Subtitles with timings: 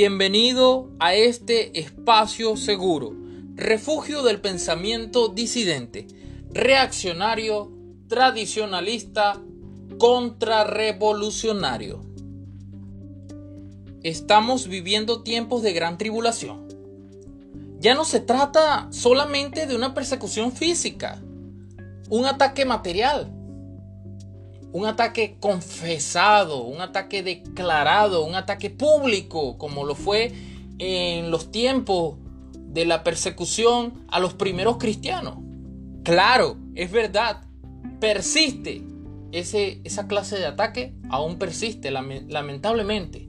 [0.00, 3.16] Bienvenido a este espacio seguro,
[3.56, 6.06] refugio del pensamiento disidente,
[6.52, 7.72] reaccionario,
[8.06, 9.42] tradicionalista,
[9.98, 12.00] contrarrevolucionario.
[14.04, 16.68] Estamos viviendo tiempos de gran tribulación.
[17.80, 21.20] Ya no se trata solamente de una persecución física,
[22.08, 23.32] un ataque material,
[24.72, 30.32] un ataque confesado, un ataque declarado, un ataque público, como lo fue
[30.78, 32.16] en los tiempos
[32.54, 35.38] de la persecución a los primeros cristianos.
[36.04, 37.42] Claro, es verdad,
[38.00, 38.82] persiste.
[39.30, 43.26] Ese, esa clase de ataque aún persiste, lamentablemente.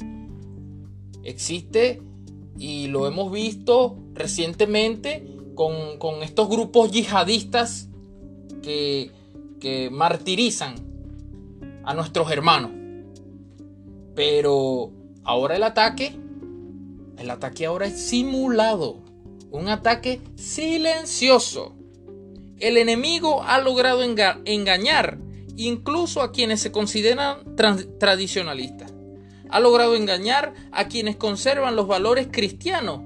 [1.24, 2.02] Existe
[2.58, 5.26] y lo hemos visto recientemente
[5.56, 7.90] con, con estos grupos yihadistas
[8.62, 9.12] que,
[9.60, 10.89] que martirizan
[11.84, 12.72] a nuestros hermanos.
[14.16, 14.92] Pero
[15.24, 16.18] ahora el ataque,
[17.18, 19.04] el ataque ahora es simulado,
[19.52, 21.76] un ataque silencioso.
[22.60, 25.18] El enemigo ha logrado engañar
[25.56, 27.56] incluso a quienes se consideran
[28.00, 28.94] tradicionalistas.
[29.50, 33.02] Ha logrado engañar a quienes conservan los valores cristianos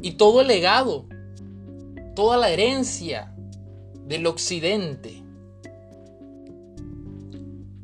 [0.00, 1.06] y todo el legado,
[2.14, 3.34] toda la herencia
[4.06, 5.19] del occidente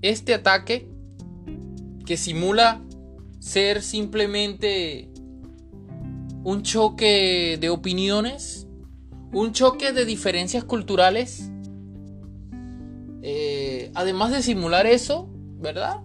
[0.08, 0.88] este ataque
[2.04, 2.80] que simula
[3.40, 5.08] ser simplemente
[6.44, 8.66] un choque de opiniones,
[9.32, 11.50] un choque de diferencias culturales,
[13.22, 16.00] eh, además de simular eso, ¿verdad?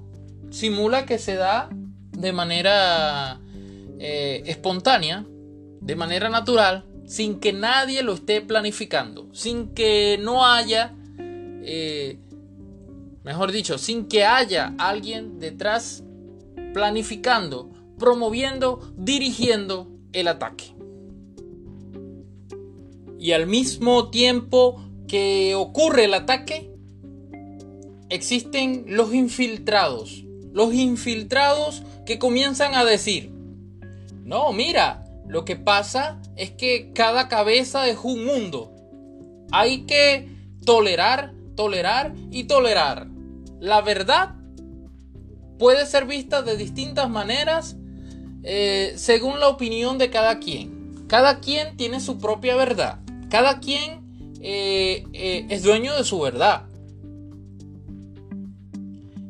[0.49, 1.69] Simula que se da
[2.11, 3.39] de manera
[3.99, 5.25] eh, espontánea,
[5.81, 12.19] de manera natural, sin que nadie lo esté planificando, sin que no haya eh,
[13.23, 16.03] mejor dicho, sin que haya alguien detrás
[16.73, 20.75] planificando, promoviendo, dirigiendo el ataque.
[23.19, 26.71] Y al mismo tiempo que ocurre el ataque,
[28.09, 30.23] existen los infiltrados.
[30.53, 33.31] Los infiltrados que comienzan a decir,
[34.23, 38.73] no, mira, lo que pasa es que cada cabeza es un mundo.
[39.51, 40.27] Hay que
[40.65, 43.10] tolerar, tolerar y tolerar
[43.61, 44.35] la verdad
[45.59, 47.77] puede ser vista de distintas maneras
[48.43, 51.05] eh, según la opinión de cada quien.
[51.07, 52.99] Cada quien tiene su propia verdad.
[53.29, 56.65] Cada quien eh, eh, es dueño de su verdad.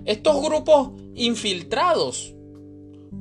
[0.06, 2.34] Estos grupos infiltrados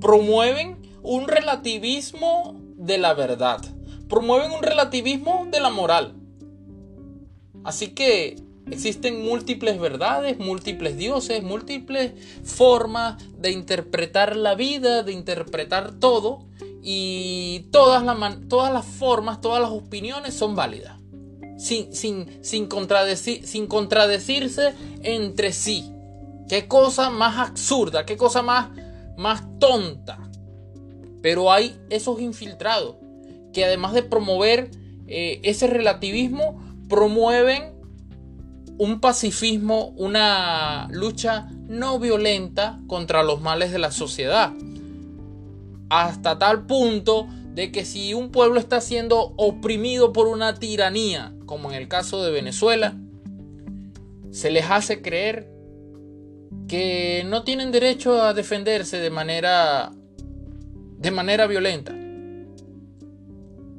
[0.01, 3.61] promueven un relativismo de la verdad.
[4.09, 6.15] Promueven un relativismo de la moral.
[7.65, 8.37] Así que
[8.71, 12.13] Existen múltiples verdades, múltiples dioses, múltiples
[12.45, 16.47] formas de interpretar la vida, de interpretar todo.
[16.83, 18.05] Y todas,
[18.49, 20.99] todas las formas, todas las opiniones son válidas.
[21.59, 25.93] Sin, sin, sin, sin contradecirse entre sí.
[26.49, 28.71] Qué cosa más absurda, qué cosa más,
[29.17, 30.31] más tonta.
[31.23, 32.97] Pero hay esos infiltrados
[33.53, 34.71] que además de promover
[35.07, 37.80] eh, ese relativismo, promueven
[38.81, 44.55] un pacifismo, una lucha no violenta contra los males de la sociedad.
[45.91, 51.71] Hasta tal punto de que si un pueblo está siendo oprimido por una tiranía, como
[51.71, 52.97] en el caso de Venezuela,
[54.31, 55.53] se les hace creer
[56.67, 59.93] que no tienen derecho a defenderse de manera
[60.97, 61.95] de manera violenta.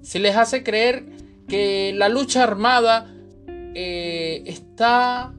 [0.04, 1.08] Se les hace creer
[1.48, 3.12] que la lucha armada
[3.74, 5.34] eh, está,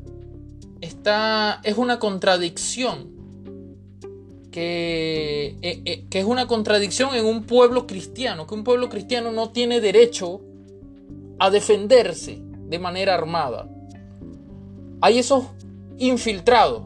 [0.81, 3.11] está, es una contradicción.
[4.51, 9.33] Que, eh, eh, que es una contradicción en un pueblo cristiano, que un pueblo cristiano
[9.33, 10.43] no tiene derecho
[11.39, 12.39] a defenderse
[12.69, 13.71] de manera armada.
[15.01, 15.45] Hay esos
[15.97, 16.83] infiltrados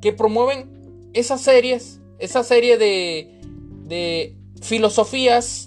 [0.00, 3.40] que promueven esas series, esa serie de,
[3.86, 5.66] de filosofías,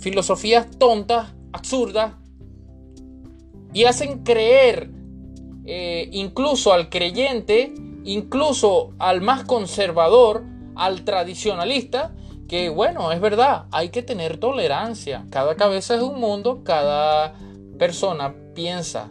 [0.00, 2.14] filosofías tontas, absurdas,
[3.76, 4.88] y hacen creer
[5.66, 7.74] eh, incluso al creyente,
[8.04, 10.44] incluso al más conservador,
[10.76, 12.14] al tradicionalista,
[12.48, 15.26] que bueno, es verdad, hay que tener tolerancia.
[15.28, 17.34] Cada cabeza es un mundo, cada
[17.78, 19.10] persona piensa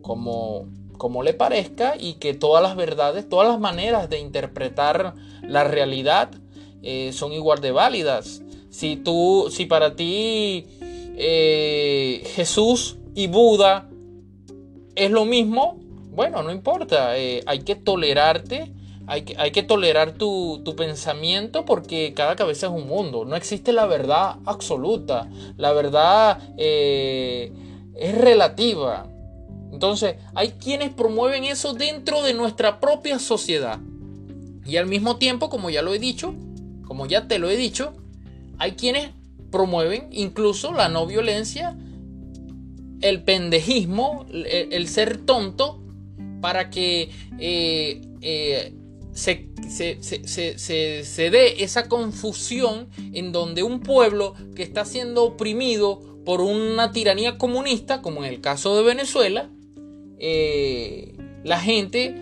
[0.00, 5.64] como, como le parezca y que todas las verdades, todas las maneras de interpretar la
[5.64, 6.30] realidad
[6.82, 8.44] eh, son igual de válidas.
[8.70, 10.66] Si tú, si para ti
[11.16, 13.88] eh, Jesús y Buda
[14.94, 15.78] es lo mismo,
[16.12, 18.72] bueno, no importa, eh, hay que tolerarte,
[19.06, 23.24] hay que, hay que tolerar tu, pensamiento porque cada cabeza es un mundo.
[23.24, 25.28] No existe la verdad absoluta.
[25.56, 27.52] La verdad eh,
[27.96, 29.06] es relativa.
[29.72, 33.78] Entonces, hay quienes promueven eso dentro de nuestra propia sociedad.
[34.64, 36.34] Y al mismo tiempo, como ya lo he dicho,
[36.86, 37.92] como ya te lo he dicho,
[38.58, 39.10] hay quienes
[39.50, 41.76] promueven incluso la no violencia,
[43.04, 45.78] el pendejismo, el, ser tonto,
[46.40, 48.72] para que eh, eh,
[49.12, 49.50] se,
[50.00, 57.36] se, dé esa confusión en donde un pueblo que está siendo oprimido por una tiranía
[57.36, 59.50] comunista, como en el caso de Venezuela,
[60.18, 61.14] eh,
[61.44, 62.14] la gente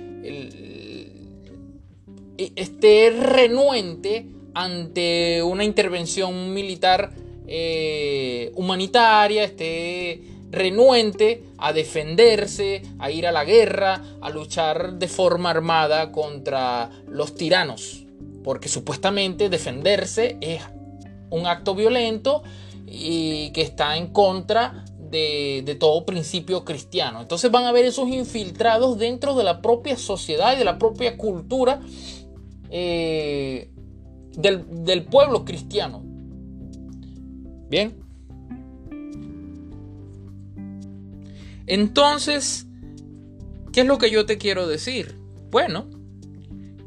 [2.56, 7.12] esté renuente ante una intervención militar
[8.56, 16.12] humanitaria, esté renuente a defenderse, a ir a la guerra, a luchar de forma armada
[16.12, 18.04] contra los tiranos.
[18.44, 20.62] Porque supuestamente defenderse es
[21.30, 22.42] un acto violento
[22.86, 27.20] y que está en contra de, todo principio cristiano.
[27.22, 31.16] Entonces van a ver esos infiltrados dentro de la propia sociedad y de la propia
[31.16, 31.80] cultura
[32.70, 33.70] eh,
[34.36, 36.02] del, del pueblo cristiano.
[37.68, 38.01] Bien.
[41.72, 42.66] Entonces,
[43.72, 45.16] ¿qué es lo que yo te quiero decir?
[45.50, 45.88] Bueno,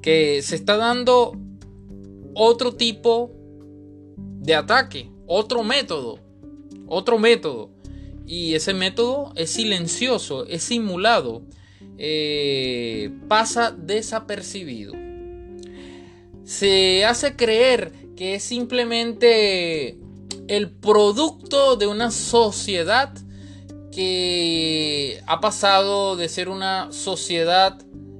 [0.03, 1.35] que se está dando
[2.35, 3.31] otro tipo
[4.13, 6.19] de ataque, otro método,
[6.85, 7.71] otro método.
[8.27, 11.41] Y ese método es silencioso, es simulado,
[11.97, 14.93] eh, pasa desapercibido.
[16.43, 19.97] Se hace creer que es simplemente
[20.47, 23.24] el producto de una sociedad
[23.95, 27.77] que ha pasado de ser una sociedad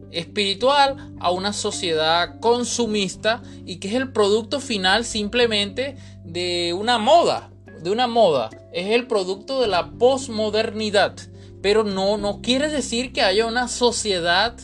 [0.10, 7.52] espiritual a una sociedad consumista y que es el producto final simplemente de una moda,
[7.84, 11.18] de una moda, es el producto de la posmodernidad,
[11.62, 14.58] pero no, no quiere decir que haya una sociedad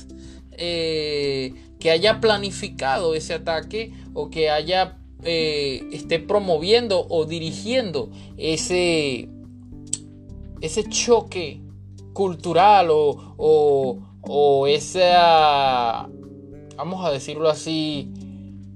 [0.54, 9.28] eh, que haya planificado ese ataque o que haya eh, esté promoviendo o dirigiendo ese
[10.62, 11.62] ese choque
[12.13, 16.08] cultural o, o, esa,
[16.78, 18.12] vamos a decirlo así,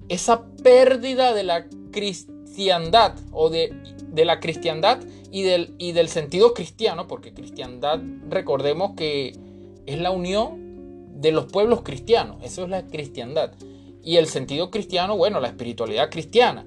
[0.09, 3.73] esa pérdida de la cristiandad o de,
[4.11, 4.99] de la cristiandad
[5.31, 7.99] y del, y del sentido cristiano, porque cristiandad,
[8.29, 9.37] recordemos que
[9.85, 13.53] es la unión de los pueblos cristianos, eso es la cristiandad.
[14.03, 16.65] Y el sentido cristiano, bueno, la espiritualidad cristiana.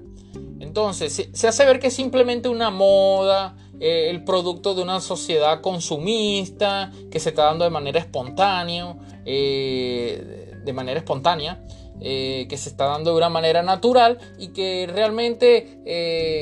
[0.59, 5.61] Entonces, se hace ver que es simplemente una moda, eh, el producto de una sociedad
[5.61, 8.95] consumista que se está dando de manera espontánea,
[9.25, 11.63] eh, de manera espontánea,
[12.01, 15.79] eh, que se está dando de una manera natural y que realmente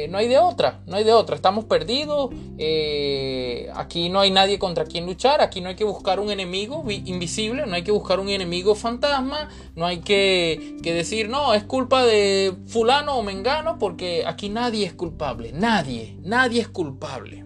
[0.10, 2.30] no hay de otra, no hay de otra, estamos perdidos,
[3.74, 7.66] aquí no hay nadie contra quien luchar, aquí no hay que buscar un enemigo invisible,
[7.66, 12.06] no hay que buscar un enemigo fantasma, no hay que, que decir, no, es culpa
[12.06, 17.46] de fulano o mengano, porque aquí nadie es culpable, nadie, nadie es culpable.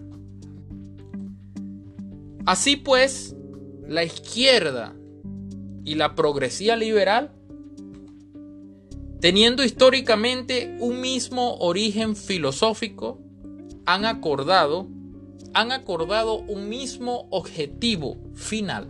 [2.46, 3.36] Así pues,
[3.88, 4.96] la izquierda
[5.84, 7.31] y la progresía liberal
[9.21, 13.19] teniendo históricamente un mismo origen filosófico,
[13.85, 14.87] han acordado,
[15.54, 18.87] han acordado un mismo objetivo final,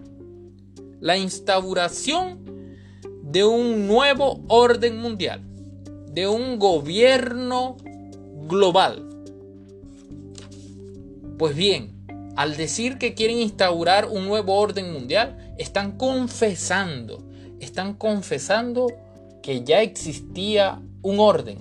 [1.02, 2.40] la instauración
[3.24, 5.44] de un nuevo orden mundial,
[6.08, 7.76] de un gobierno
[8.48, 9.10] global.
[11.38, 12.06] Pues bien,
[12.38, 17.22] al decir que quieren instaurar un nuevo orden mundial, están confesando,
[17.60, 18.88] están confesando
[19.42, 21.60] que ya existía un orden.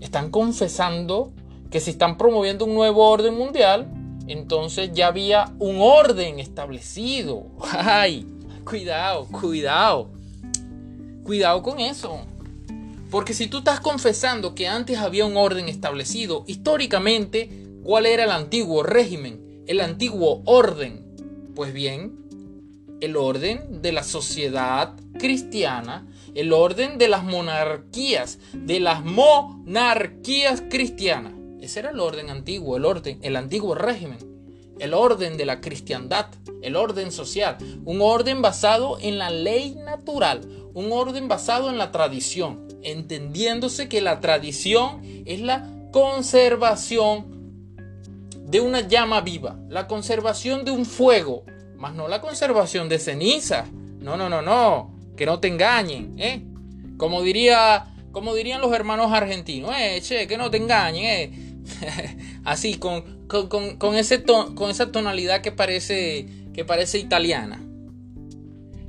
[0.00, 1.32] Están confesando
[1.70, 3.88] que si están promoviendo un nuevo orden mundial,
[4.26, 7.46] entonces ya había un orden establecido.
[7.72, 8.26] ¡Ay!
[8.64, 10.08] Cuidado, cuidado.
[11.24, 12.20] Cuidado con eso.
[13.10, 17.50] Porque si tú estás confesando que antes había un orden establecido, históricamente,
[17.82, 19.62] ¿cuál era el antiguo régimen?
[19.66, 21.04] El antiguo orden.
[21.54, 22.18] Pues bien,
[23.00, 31.32] el orden de la sociedad cristiana el orden de las monarquías, de las monarquías cristianas.
[31.62, 34.18] Ese era el orden antiguo, el orden, el antiguo régimen,
[34.78, 36.26] el orden de la cristiandad,
[36.60, 40.42] el orden social, un orden basado en la ley natural,
[40.74, 47.32] un orden basado en la tradición, entendiéndose que la tradición es la conservación
[48.44, 51.44] de una llama viva, la conservación de un fuego,
[51.78, 53.64] más no la conservación de ceniza.
[54.00, 54.93] No, no, no, no.
[55.16, 56.42] Que no te engañen, ¿eh?
[56.96, 61.54] Como diría, como dirían los hermanos argentinos, eh, che, que no te engañen, eh.
[62.44, 67.62] Así, con, con, ese con esa tonalidad que parece, que parece italiana.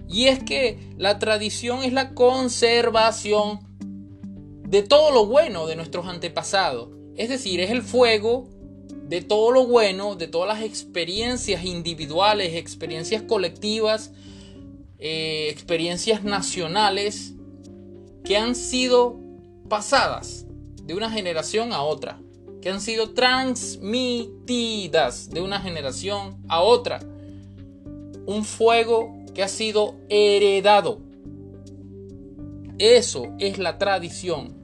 [0.08, 3.60] Y es que la tradición es la conservación
[4.68, 6.90] de todo lo bueno de nuestros antepasados.
[7.16, 8.50] Es decir, es el fuego
[9.08, 14.12] de todo lo bueno, de todas las experiencias individuales, experiencias colectivas,
[15.00, 17.34] eh, experiencias nacionales
[18.24, 19.20] que han sido
[19.70, 20.46] pasadas
[20.84, 22.22] de una generación a otra,
[22.62, 27.00] que han sido transmitidas de una generación a otra.
[28.26, 31.00] Un fuego que ha sido heredado.
[32.80, 34.56] Eso es la tradición.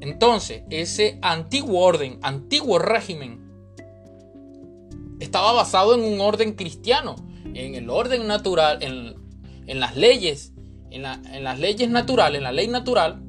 [0.00, 3.50] Entonces, ese antiguo orden, antiguo régimen,
[5.20, 7.14] estaba basado en un orden cristiano,
[7.54, 10.52] en el orden natural, en, las leyes,
[10.90, 13.22] en, en las leyes naturales, en la ley natural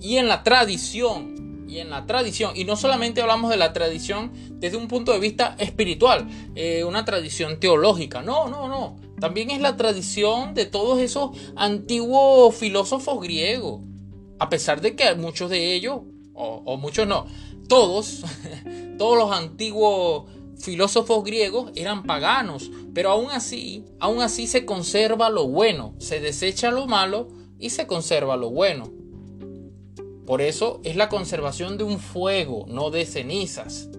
[0.00, 1.34] y en la tradición
[1.68, 2.52] y en la tradición.
[2.54, 7.04] Y no solamente hablamos de la tradición desde un punto de vista espiritual, eh, una
[7.04, 8.22] tradición teológica.
[8.22, 8.96] No, no, no.
[9.20, 13.82] También es la tradición de todos esos antiguos filósofos griegos.
[14.38, 16.02] A pesar de que muchos de ellos,
[16.34, 17.26] o, muchos no,
[17.68, 18.22] todos,
[18.98, 20.30] todos los antiguos
[20.64, 26.70] filósofos griegos eran paganos, pero aún así, aún así se conserva lo bueno, se desecha
[26.70, 27.28] lo malo
[27.58, 28.90] y se conserva lo bueno.
[30.26, 33.90] Por eso es la conservación de un fuego, no de cenizas.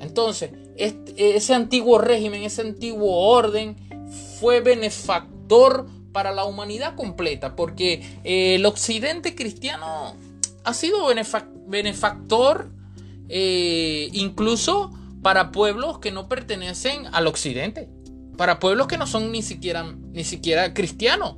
[0.00, 3.76] Entonces, ese antiguo régimen, ese antiguo orden
[4.40, 10.16] fue benefactor para la humanidad completa, porque eh, el occidente cristiano
[10.64, 11.08] ha sido
[11.66, 12.70] benefactor
[13.28, 14.90] eh, incluso
[15.22, 17.88] para pueblos que no pertenecen al occidente,
[18.36, 21.36] para pueblos que no son ni siquiera, ni siquiera cristianos.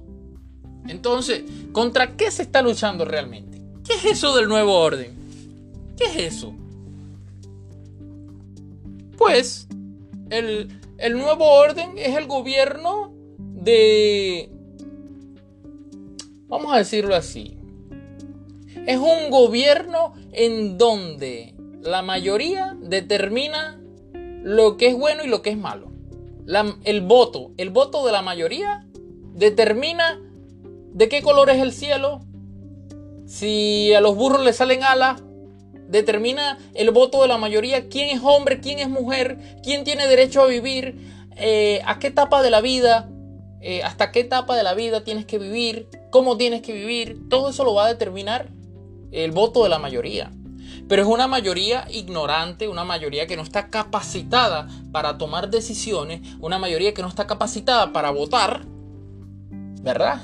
[0.88, 3.62] Entonces, ¿contra qué se está luchando realmente?
[3.84, 5.14] ¿Qué es eso del nuevo orden?
[5.96, 6.54] ¿Qué es eso?
[9.16, 9.68] Pues
[10.30, 10.68] el,
[11.12, 14.50] nuevo orden es el gobierno de...
[16.48, 17.56] Vamos a decirlo así.
[18.86, 21.53] Es un gobierno en donde
[21.84, 23.78] la mayoría determina
[24.42, 25.92] lo que es bueno y lo que es malo.
[26.84, 28.86] el voto, el voto de la mayoría
[29.34, 30.20] determina
[30.92, 32.22] de qué color es el cielo,
[33.26, 35.22] si a los burros le salen alas,
[35.88, 40.42] determina el voto de la mayoría quién es hombre, quién es mujer, quién tiene derecho
[40.42, 40.96] a vivir,
[41.36, 43.10] eh, a qué etapa de la vida,
[43.60, 47.28] eh, hasta qué etapa de la vida tienes que vivir, cómo tienes que vivir.
[47.28, 48.48] Todo eso lo va a determinar
[49.10, 50.30] el voto de la mayoría.
[50.88, 56.58] Pero es una mayoría ignorante, una mayoría que no está capacitada para tomar decisiones, una
[56.58, 58.64] mayoría que no está capacitada para votar,
[59.82, 60.20] ¿verdad?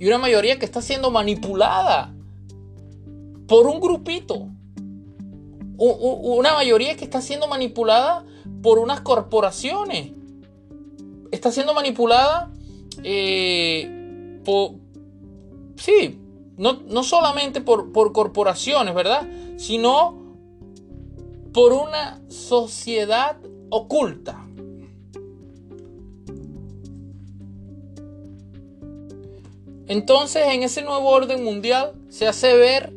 [0.00, 2.14] y una mayoría que está siendo manipulada
[3.46, 4.48] por un grupito.
[5.76, 8.24] Una mayoría que está siendo manipulada
[8.62, 10.12] por unas corporaciones.
[11.30, 12.50] Está siendo manipulada
[13.02, 14.74] eh, por...
[15.76, 16.19] Sí,
[16.60, 19.26] no, no solamente por, por corporaciones, ¿verdad?
[19.56, 20.36] Sino
[21.54, 23.38] por una sociedad
[23.70, 24.46] oculta.
[29.86, 32.92] Entonces en ese nuevo orden mundial se hace ver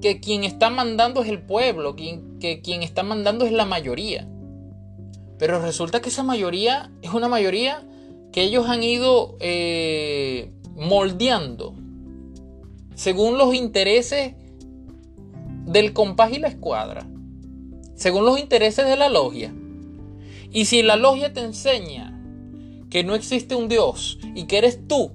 [0.00, 4.28] que quien está mandando es el pueblo, que quien está mandando es la mayoría.
[5.40, 7.82] Pero resulta que esa mayoría es una mayoría
[8.30, 11.74] que ellos han ido eh, moldeando
[12.96, 14.34] según los intereses
[15.66, 17.06] del compás y la escuadra,
[17.94, 19.54] según los intereses de la logia.
[20.50, 22.18] Y si la logia te enseña
[22.90, 25.12] que no existe un Dios y que eres tú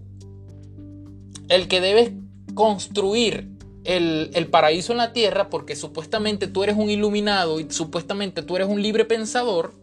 [1.49, 2.11] el que debes
[2.53, 3.49] construir
[3.83, 8.67] el, paraíso en la tierra porque supuestamente tú eres un iluminado y supuestamente tú eres
[8.67, 9.73] un libre pensador,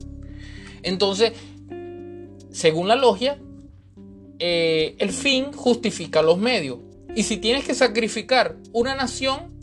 [0.84, 1.32] entonces,
[2.52, 3.40] según la logia,
[4.38, 6.78] eh, el fin justifica los medios.
[7.14, 9.58] Y si tienes que sacrificar una nación,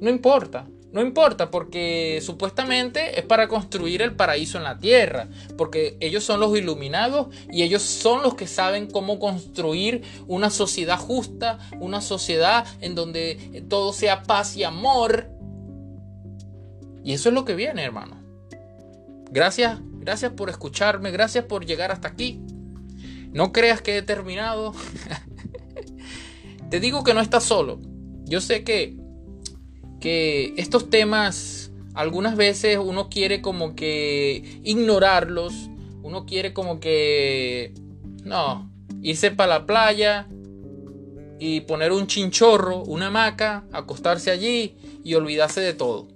[0.00, 0.66] no importa.
[0.92, 6.38] No importa porque supuestamente es para construir el paraíso en la tierra, porque ellos son
[6.38, 12.66] los iluminados y ellos son los que saben cómo construir una sociedad justa, una sociedad
[12.80, 15.30] en donde todo sea paz y amor.
[17.02, 18.22] Y eso es lo que viene, hermano.
[19.30, 22.38] Gracias, gracias por escucharme, gracias por llegar hasta aquí.
[23.32, 24.74] No creas que he terminado.
[26.72, 27.80] Te digo que no estás solo.
[28.24, 28.96] Yo sé que
[30.00, 35.52] que estos temas algunas veces uno quiere como que ignorarlos,
[36.02, 37.74] uno quiere como que
[38.24, 38.70] No,
[39.02, 40.28] irse para la playa
[41.38, 44.74] y poner un chinchorro, una hamaca, acostarse allí
[45.04, 46.08] y olvidarse de todo.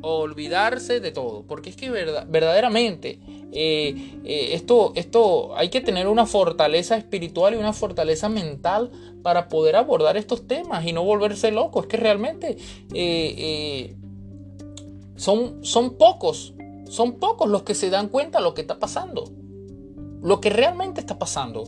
[0.00, 1.44] Olvidarse de todo.
[1.46, 3.20] Porque es que verdaderamente
[3.54, 8.90] eh, eh, esto, esto hay que tener una fortaleza espiritual y una fortaleza mental
[9.22, 11.80] para poder abordar estos temas y no volverse loco.
[11.80, 12.56] Es que realmente
[12.94, 13.96] eh,
[15.16, 16.54] son, son pocos,
[16.88, 19.24] son pocos los que se dan cuenta de lo que está pasando.
[20.22, 21.64] Lo que realmente está pasando.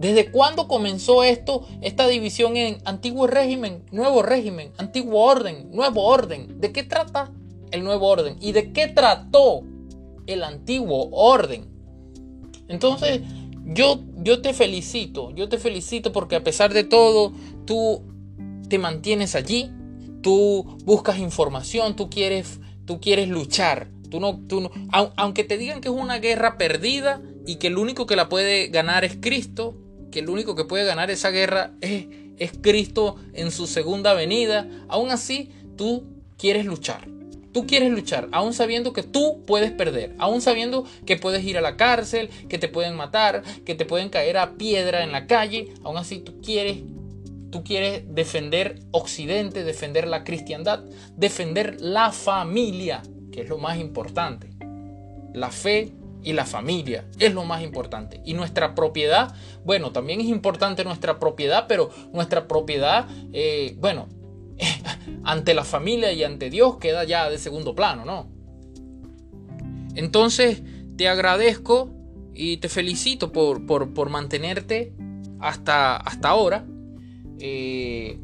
[0.00, 6.58] ¿Desde cuándo comenzó esto, esta división en antiguo régimen, nuevo régimen, antiguo orden, nuevo orden?
[6.58, 7.30] ¿De qué trata
[7.70, 8.36] el nuevo orden?
[8.40, 9.60] ¿Y de qué trató
[10.26, 11.68] el antiguo orden?
[12.68, 13.20] Entonces,
[13.72, 17.32] yo, yo te felicito, yo te felicito porque a pesar de todo,
[17.66, 18.02] tú
[18.68, 19.70] te mantienes allí,
[20.22, 23.88] tú buscas información, tú quieres, tú quieres luchar.
[24.10, 27.78] Tú no, tú no, aunque te digan que es una guerra perdida y que el
[27.78, 29.76] único que la puede ganar es Cristo,
[30.10, 34.68] que el único que puede ganar esa guerra es, es Cristo en su segunda venida,
[34.88, 37.06] aún así tú quieres luchar.
[37.52, 41.60] Tú quieres luchar, aún sabiendo que tú puedes perder, aún sabiendo que puedes ir a
[41.60, 45.74] la cárcel, que te pueden matar, que te pueden caer a piedra en la calle,
[45.82, 46.78] aún así tú quieres,
[47.50, 50.84] tú quieres defender Occidente, defender la cristiandad,
[51.16, 53.02] defender la familia,
[53.32, 54.50] que es lo más importante.
[55.34, 55.92] La fe
[56.22, 58.20] y la familia es lo más importante.
[58.24, 64.08] Y nuestra propiedad, bueno, también es importante nuestra propiedad, pero nuestra propiedad, eh, bueno,
[65.24, 68.28] ante la familia y ante Dios queda ya de segundo plano, ¿no?
[69.94, 70.62] Entonces,
[70.96, 71.90] te agradezco
[72.34, 74.92] y te felicito por, por, mantenerte
[75.40, 76.64] hasta, hasta ahora.
[77.38, 78.18] Eh,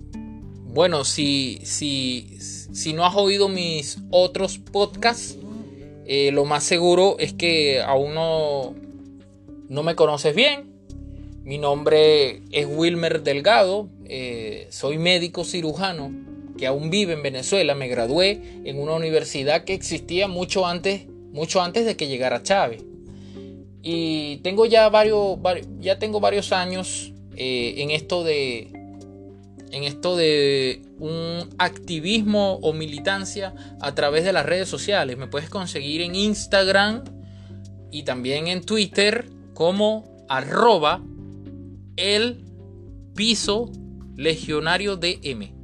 [0.77, 5.39] bueno, si, si, si no has oído mis otros podcasts,
[6.07, 8.75] eh, lo más seguro es que aún no,
[9.69, 10.76] no me conoces bien.
[11.47, 16.13] Mi nombre es Wilmer Delgado, eh, soy médico cirujano
[16.59, 17.77] que aún vive en Venezuela.
[17.77, 22.83] Me gradué en una universidad que existía mucho antes, mucho antes de que llegara Chávez.
[23.81, 25.39] Y tengo ya varios,
[25.79, 28.73] ya tengo varios años eh, en esto de,
[29.71, 35.17] en esto de un activismo o militancia a través de las redes sociales.
[35.17, 37.05] Me puedes conseguir en Instagram
[37.93, 41.05] y también en Twitter como arroba
[41.97, 42.45] el
[43.15, 43.71] piso
[44.17, 45.55] legionario DM.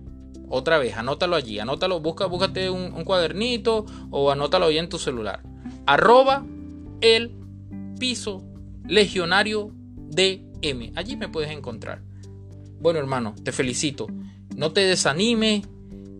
[0.48, 4.98] Otra vez, anótalo allí, anótalo, busca, búscate un, un cuadernito o anótalo ahí en tu
[4.98, 5.42] celular.
[5.86, 6.44] Arroba
[7.00, 7.32] el
[7.98, 8.44] piso
[8.86, 10.92] legionario DM.
[10.94, 12.02] Allí me puedes encontrar.
[12.80, 14.08] Bueno, hermano, te felicito.
[14.56, 15.62] No te desanime.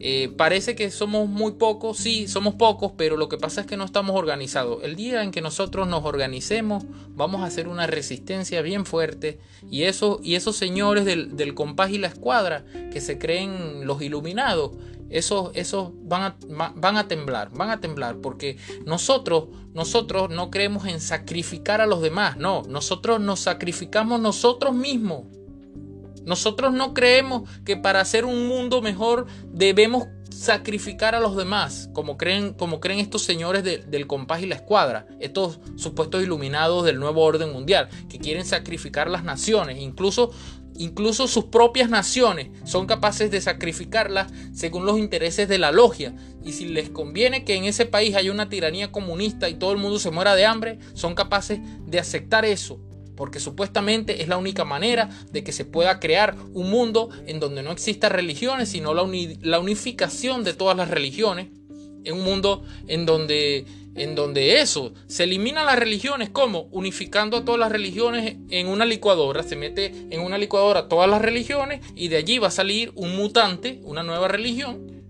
[0.05, 3.77] Eh, parece que somos muy pocos, sí, somos pocos, pero lo que pasa es que
[3.77, 4.83] no estamos organizados.
[4.83, 9.39] El día en que nosotros nos organicemos, vamos a hacer una resistencia bien fuerte.
[9.71, 14.73] Y, eso, y esos señores del, compás y la escuadra, que se creen los iluminados,
[15.09, 20.85] esos, esos van, a, van a temblar, van a temblar, porque nosotros, nosotros no creemos
[20.87, 25.27] en sacrificar a los demás, no, nosotros nos sacrificamos nosotros mismos.
[26.25, 30.07] Nosotros no creemos que para hacer un mundo mejor debemos
[30.43, 35.07] sacrificar a los demás, como creen, como creen estos señores del compás y la escuadra,
[35.21, 40.33] estos supuestos iluminados del nuevo orden mundial, que quieren sacrificar las naciones, incluso,
[40.75, 46.15] incluso sus propias naciones son capaces de sacrificarlas según los intereses de la logia.
[46.43, 49.79] Y si les conviene que en ese país haya una tiranía comunista y todo el
[49.79, 52.81] mundo se muera de hambre, son capaces de aceptar eso
[53.23, 57.63] porque supuestamente es la única manera de que se pueda crear un mundo en donde
[57.63, 59.09] no exista religiones, sino la,
[59.43, 61.47] la unificación de todas las religiones,
[62.03, 67.45] en un mundo en donde, en donde eso, se eliminan las religiones, como unificando a
[67.45, 72.09] todas las religiones en una licuadora, se mete en una licuadora todas las religiones y
[72.09, 75.01] de allí va a salir un mutante, una nueva religión,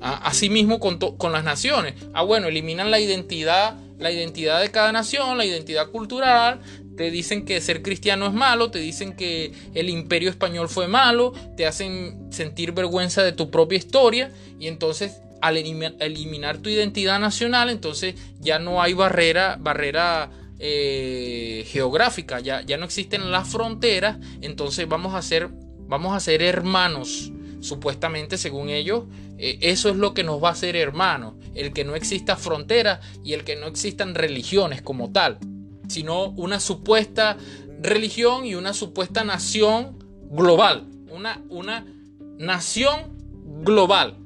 [0.00, 1.94] Asimismo con, con las naciones.
[2.12, 6.60] Ah, bueno, eliminan la identidad, la identidad de cada nación, la identidad cultural,
[6.96, 11.32] te dicen que ser cristiano es malo, te dicen que el imperio español fue malo,
[11.56, 17.68] te hacen sentir vergüenza de tu propia historia y entonces al eliminar tu identidad nacional,
[17.68, 24.86] entonces ya no hay barrera, barrera eh, geográfica, ya, ya no existen las fronteras, entonces
[24.86, 25.48] vamos a ser,
[25.88, 29.06] vamos a ser hermanos, supuestamente según ellos,
[29.38, 33.00] eh, eso es lo que nos va a hacer hermanos, el que no exista frontera
[33.24, 35.40] y el que no existan religiones como tal
[35.88, 37.36] sino una supuesta
[37.80, 39.98] religión y una supuesta nación
[40.30, 40.88] global.
[41.10, 41.86] Una, una
[42.38, 43.12] nación
[43.62, 44.16] global.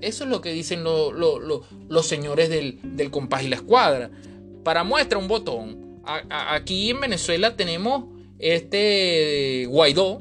[0.00, 4.10] Eso es lo que dicen los señores del, del compás y la escuadra.
[4.64, 6.00] Para muestra un botón.
[6.04, 8.04] aquí en Venezuela tenemos
[8.38, 10.18] este Guaidó,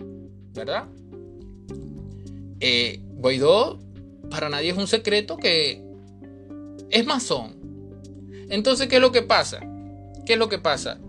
[0.54, 0.86] ¿verdad?
[2.60, 3.80] Eh, Guaidó,
[4.30, 5.82] para nadie es un secreto que
[6.90, 7.56] es masón.
[8.50, 9.62] Entonces, ¿qué es lo que pasa?
[10.30, 11.00] ¿Qué es lo que pasa?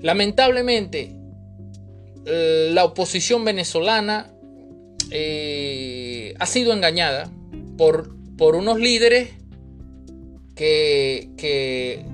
[0.00, 1.10] Lamentablemente,
[2.24, 4.30] eh, la oposición venezolana
[5.10, 7.32] eh, ha sido engañada
[7.76, 9.30] por, por unos líderes
[10.54, 12.04] que, que,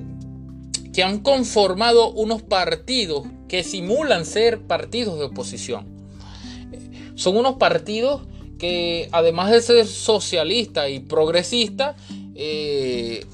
[0.95, 5.85] que han conformado unos partidos que simulan ser partidos de oposición.
[7.17, 8.23] Son unos partidos
[8.59, 11.97] que además de ser socialistas y progresistas,
[12.35, 13.27] eh,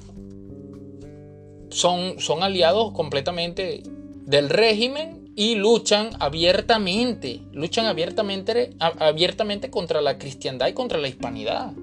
[1.76, 3.82] son, son aliados completamente
[4.24, 11.74] del régimen y luchan abiertamente, luchan abiertamente, abiertamente contra la cristiandad y contra la hispanidad.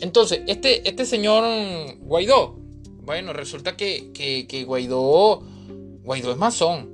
[0.00, 1.44] Entonces, este, este señor
[2.00, 2.56] Guaidó,
[3.04, 5.42] bueno, resulta que, que, Guaidó,
[6.04, 6.88] Guaidó es masón.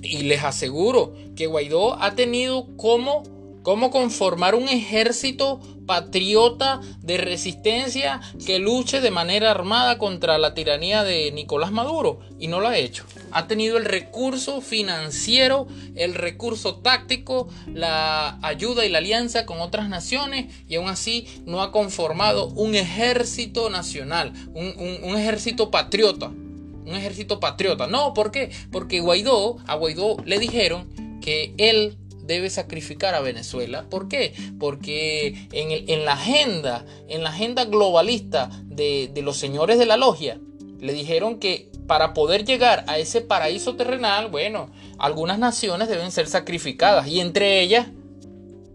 [0.00, 3.24] Y les aseguro que Guaidó ha tenido como,
[3.68, 11.04] como conformar un ejército patriota de resistencia que luche de manera armada contra la tiranía
[11.04, 12.20] de Nicolás Maduro.
[12.38, 13.04] Y no lo ha hecho.
[13.30, 19.90] Ha tenido el recurso financiero, el recurso táctico, la ayuda y la alianza con otras
[19.90, 26.28] naciones y aún así no ha conformado un ejército nacional, un, ejército patriota.
[26.28, 27.86] Un ejército patriota.
[27.86, 28.50] No, ¿por qué?
[28.72, 30.88] Porque Guaidó, a Guaidó le dijeron
[31.20, 33.86] que él debe sacrificar a Venezuela.
[33.88, 34.34] ¿Por qué?
[34.60, 40.38] Porque en, la agenda, en la agenda globalista de, de, los señores de la logia,
[40.78, 46.28] le dijeron que para poder llegar a ese paraíso terrenal, bueno, algunas naciones deben ser
[46.28, 47.88] sacrificadas y entre ellas,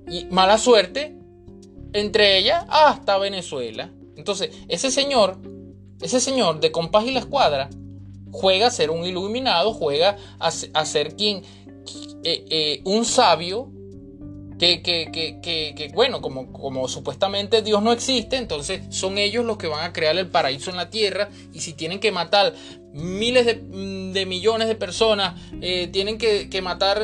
[0.09, 1.15] y mala suerte,
[1.93, 3.91] entre ellas hasta Venezuela.
[4.17, 5.37] Entonces, ese señor,
[6.01, 7.69] ese señor de compás y la escuadra,
[8.33, 11.43] juega a ser un iluminado, juega a, ser quien,
[12.23, 13.71] eh, eh, un sabio,
[14.57, 20.17] que, bueno, como, supuestamente Dios no existe, entonces son ellos los que van a crear
[20.17, 22.53] el paraíso en la tierra y si tienen que matar
[22.93, 27.01] miles de, millones de personas, eh, tienen que, matar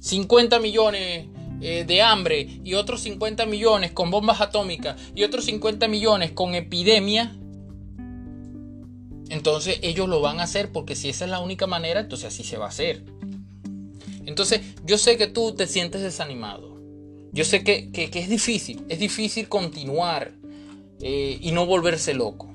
[0.00, 1.26] 50 millones
[1.60, 6.54] eh, de hambre y otros 50 millones con bombas atómicas y otros 50 millones con
[6.54, 7.36] epidemia,
[9.30, 12.44] entonces ellos lo van a hacer porque si esa es la única manera, entonces así
[12.44, 13.04] se va a hacer.
[14.26, 16.80] Entonces yo sé que tú te sientes desanimado.
[17.32, 20.32] Yo sé que, es difícil, es difícil continuar
[21.00, 22.54] eh, y no volverse loco.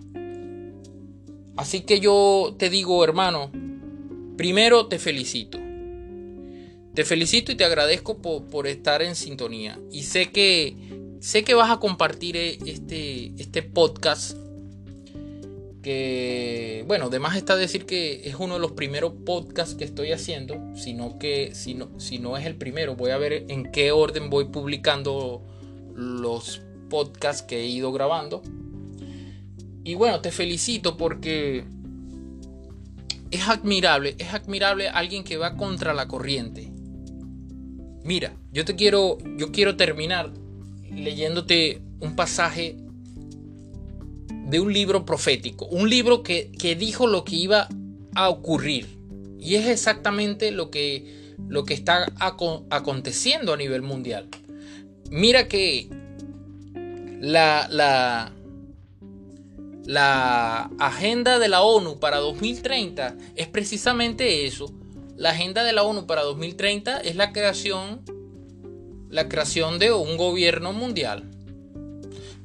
[1.57, 3.51] Así que yo te digo, hermano,
[4.37, 5.59] primero te felicito.
[6.93, 9.77] Te felicito y te agradezco por, estar en sintonía.
[9.91, 10.77] Y sé que,
[11.19, 14.37] sé que vas a compartir este, este podcast.
[16.85, 20.55] Bueno, además está decir que es uno de los primeros podcasts que estoy haciendo.
[20.75, 24.29] Sino que, si no, si no es el primero, voy a ver en qué orden
[24.29, 25.43] voy publicando
[25.95, 28.41] los podcasts que he ido grabando.
[29.83, 31.63] Y bueno, te felicito porque
[33.31, 36.71] es admirable, es admirable alguien que va contra la corriente.
[38.03, 40.31] Mira, yo te quiero, yo quiero terminar
[40.91, 42.77] leyéndote un pasaje
[44.49, 47.67] de un libro profético, un libro que, dijo lo que iba
[48.15, 48.87] a ocurrir.
[49.39, 54.27] Y es exactamente lo que, lo que está aconteciendo a nivel mundial.
[55.11, 55.87] Mira que
[57.21, 58.31] la, la,
[59.85, 64.73] la agenda de la ONU para 2030 es precisamente eso.
[65.15, 68.01] La agenda de la ONU para 2030 es la creación,
[69.09, 71.29] la creación de un gobierno mundial.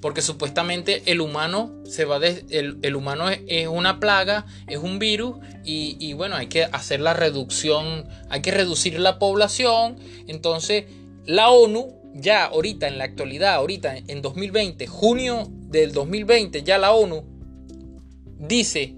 [0.04, 5.96] Porque supuestamente el humano se va el, humano es, una plaga, es un virus y,
[5.98, 9.96] y bueno, hay que hacer la reducción, hay que reducir la población.
[10.26, 10.84] Entonces,
[11.24, 16.92] la ONU ya ahorita en la actualidad, ahorita en 2020, junio del 2020, ya la
[16.92, 17.24] ONU
[18.38, 18.94] dice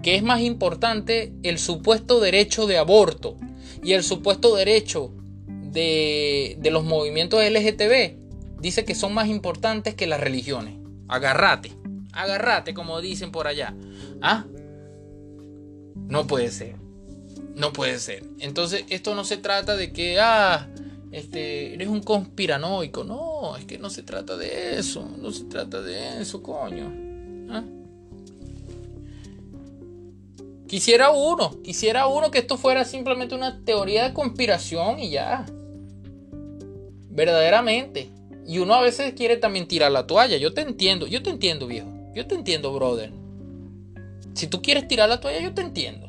[0.00, 3.36] que es más importante el supuesto derecho de aborto
[3.82, 5.12] y el supuesto derecho
[5.48, 8.25] de, los movimientos LGTB,
[8.66, 10.74] dice que son más importantes que las religiones.
[11.06, 11.70] Agarrate,
[12.12, 13.74] agarrate como dicen por allá.
[14.20, 14.44] ¿Ah?
[15.94, 16.74] No puede ser.
[17.54, 18.24] No puede ser.
[18.40, 20.68] Entonces, esto no se trata de que, ah,
[21.12, 23.04] este, eres un conspiranoico.
[23.04, 25.08] No, es que no se trata de eso.
[25.16, 26.92] No se trata de eso, coño.
[27.50, 27.62] ¿Ah?
[30.66, 35.46] Quisiera uno, quisiera uno que esto fuera simplemente una teoría de conspiración y ya.
[37.10, 38.10] Verdaderamente.
[38.46, 40.36] Y uno a veces quiere también tirar la toalla.
[40.36, 41.88] Yo te entiendo, yo te entiendo, viejo.
[42.14, 43.12] Yo te entiendo, brother.
[44.34, 46.08] Si tú quieres tirar la toalla, yo te entiendo.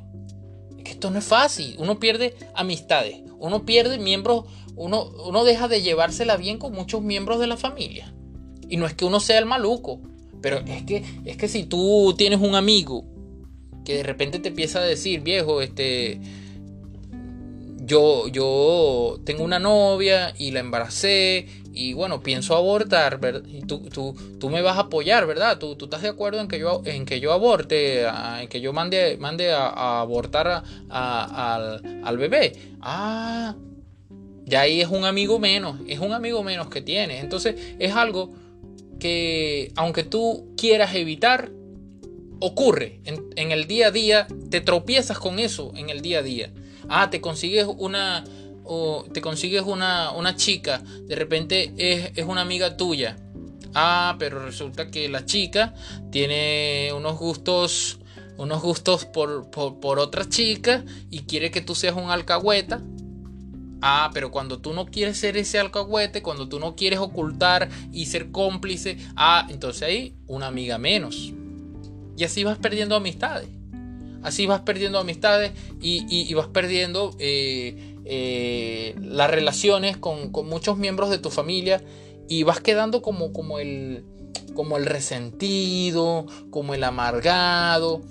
[0.77, 1.75] Es que esto no es fácil.
[1.79, 4.45] Uno pierde amistades, uno pierde miembros,
[4.75, 8.13] uno, uno deja de llevársela bien con muchos miembros de la familia.
[8.69, 9.99] Y no es que uno sea el maluco,
[10.41, 13.05] pero es que, es que si tú tienes un amigo
[13.83, 16.19] que de repente te empieza a decir, viejo, este,
[17.87, 23.87] yo, yo tengo una novia y la embaracé y bueno, pienso abortar, Y tú,
[24.39, 25.57] tú, me vas a apoyar, ¿verdad?
[25.57, 28.05] Tú, tú estás de acuerdo en que yo, en que yo aborte,
[28.41, 32.53] en que yo mande, mande a, abortar al, bebé.
[32.81, 33.55] Ah,
[34.45, 37.23] ya ahí es un amigo menos, es un amigo menos que tienes.
[37.23, 38.33] Entonces es algo
[38.99, 41.51] que aunque tú quieras evitar,
[42.39, 46.51] ocurre en el día a día, te tropiezas con eso en el día a día.
[46.89, 48.23] Ah, te consigues una,
[48.63, 53.17] o te consigues una, una chica, de repente es, es, una amiga tuya.
[53.73, 55.73] Ah, pero resulta que la chica
[56.11, 57.99] tiene unos gustos,
[58.37, 62.81] unos gustos por, por, por otra chica y quiere que tú seas un alcahueta.
[63.81, 68.07] Ah, pero cuando tú no quieres ser ese alcahuete, cuando tú no quieres ocultar y
[68.07, 71.33] ser cómplice, ah, entonces ahí una amiga menos.
[72.17, 73.56] Y así vas perdiendo amistades.
[74.23, 75.51] Así vas perdiendo amistades
[75.81, 81.81] y, vas perdiendo eh, eh, las relaciones con, muchos miembros de tu familia
[82.29, 84.03] y vas quedando como, el,
[84.53, 88.01] como el resentido, como el amargado.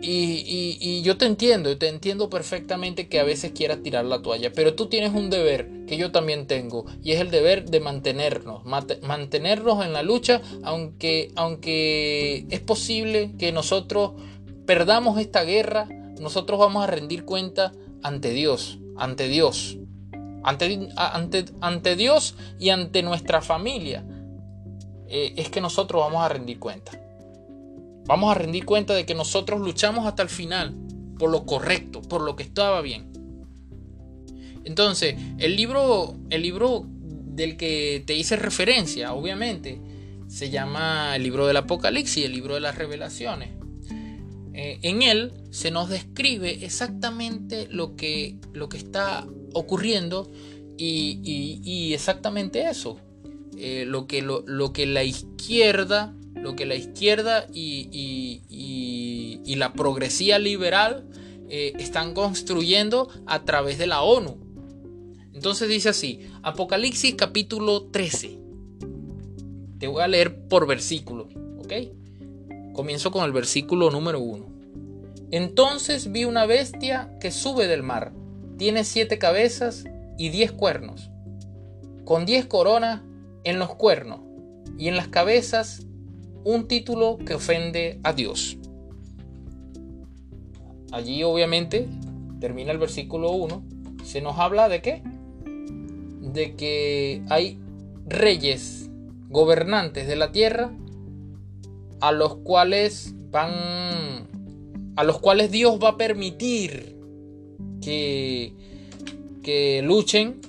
[0.00, 4.74] Y, yo te entiendo, te entiendo perfectamente que a veces quieras tirar la toalla, pero
[4.74, 9.84] tú tienes un deber que yo también tengo y es el deber de mantenernos, mantenernos
[9.84, 14.12] en la lucha, aunque es posible que nosotros
[14.68, 15.88] perdamos esta guerra,
[16.20, 17.72] nosotros vamos a rendir cuenta
[18.04, 19.78] ante Dios ante Dios.
[20.44, 24.04] Ante, ante, ante Dios y ante nuestra familia.
[25.08, 26.92] Eh, es que nosotros vamos a rendir cuenta.
[28.06, 30.74] Vamos a rendir cuenta de que nosotros luchamos hasta el final
[31.18, 33.10] por lo correcto, por lo que estaba bien.
[34.64, 39.80] Entonces, el libro, el libro del que te hice referencia, obviamente,
[40.28, 43.57] se llama el libro del Apocalipsis, el libro de las revelaciones.
[44.60, 50.32] Eh, en él se nos describe exactamente lo que, lo que está ocurriendo
[50.76, 52.98] y, exactamente eso.
[53.56, 58.40] Eh, lo, que, lo, que la izquierda, lo que la izquierda y,
[59.46, 61.08] la progresía liberal
[61.48, 64.38] eh, están construyendo a través de la ONU.
[65.34, 68.40] Entonces dice así, Apocalipsis capítulo 13.
[69.78, 71.72] Te voy a leer por versículo, ¿ok?
[72.78, 74.46] Comienzo con el versículo número 1.
[75.32, 78.12] Entonces vi una bestia que sube del mar.
[78.56, 79.84] Tiene siete cabezas
[80.16, 81.10] y diez cuernos,
[82.04, 83.02] con diez coronas
[83.42, 84.20] en los cuernos
[84.78, 85.88] y en las cabezas
[86.44, 88.58] un título que ofende a Dios.
[90.92, 91.88] Allí obviamente
[92.38, 93.60] termina el versículo 1.
[94.04, 95.02] Se nos habla de qué?
[96.32, 97.58] De que hay
[98.06, 98.88] reyes,
[99.30, 100.70] gobernantes de la tierra
[102.00, 104.26] a los cuales van
[104.96, 106.96] a los cuales Dios va a permitir
[107.80, 108.52] que,
[109.44, 110.40] que luchen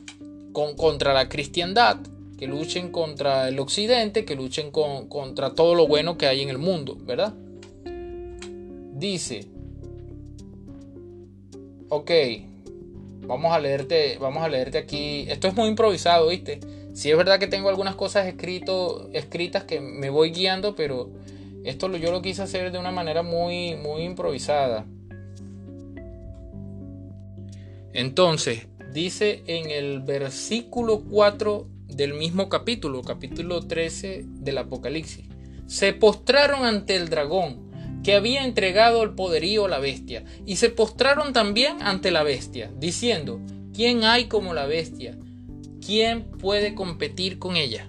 [0.53, 1.97] con, contra la cristiandad,
[2.38, 6.57] que luchen contra el occidente, que luchen contra todo lo bueno que hay en el
[6.57, 7.33] mundo, ¿verdad?
[8.95, 9.45] Dice,
[11.89, 12.12] ok,
[13.27, 16.59] vamos a leerte, vamos a leerte aquí, esto es muy improvisado, ¿viste?
[16.93, 21.09] Sí es verdad que tengo algunas cosas escrito, escritas que me voy guiando, pero
[21.63, 24.85] esto yo lo quise hacer de una manera muy, muy improvisada.
[27.93, 35.25] Entonces, dice en el versículo 4 del mismo capítulo, capítulo 13 del Apocalipsis,
[35.65, 37.69] se postraron ante el dragón
[38.03, 42.71] que había entregado el poderío a la bestia, y se postraron también ante la bestia,
[42.79, 43.41] diciendo,
[43.73, 45.17] ¿quién hay como la bestia?
[45.89, 47.87] ¿quién puede competir con ella?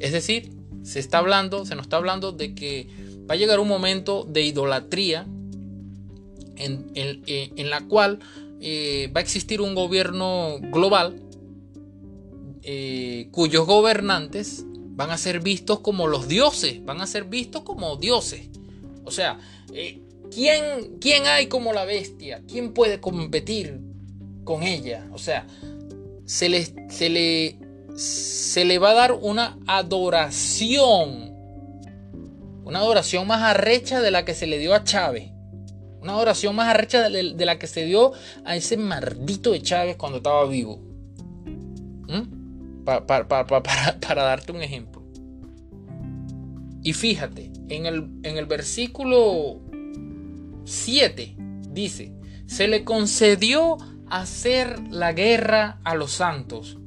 [0.00, 0.50] Es decir,
[0.84, 2.88] se está hablando, se nos está hablando de que
[3.28, 5.26] va a llegar un momento de idolatría
[6.56, 8.20] en, la cual
[8.60, 11.20] eh, va a existir un gobierno global
[12.62, 17.96] eh, cuyos gobernantes van a ser vistos como los dioses, van a ser vistos como
[17.96, 18.48] dioses.
[19.04, 19.38] O sea,
[19.72, 22.42] eh, ¿quién, ¿quién hay como la bestia?
[22.48, 23.80] ¿Quién puede competir
[24.44, 25.06] con ella?
[25.12, 25.46] O sea,
[26.24, 27.58] se le, se le,
[27.94, 31.32] se le va a dar una adoración.
[32.64, 35.30] Una adoración más arrecha de la que se le dio a Chávez.
[36.00, 38.12] Una adoración más arrecha de, la que se dio
[38.44, 40.80] a ese maldito de Chávez cuando estaba vivo.
[42.08, 42.84] ¿Mm?
[42.84, 45.02] para, darte un ejemplo.
[46.82, 49.60] Y fíjate, en el, en el versículo
[50.64, 51.36] 7
[51.70, 52.12] dice,
[52.46, 53.78] se le concedió
[54.10, 56.78] hacer la guerra a los santos.